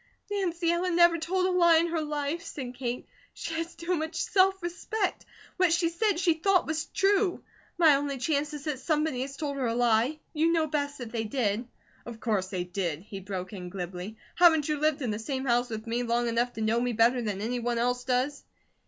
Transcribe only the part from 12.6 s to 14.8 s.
did," he broke in, glibly. "Haven't you